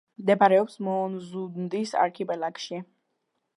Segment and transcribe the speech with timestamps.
[0.21, 2.83] მდებარეობს მოონზუნდის არქიპელაგში.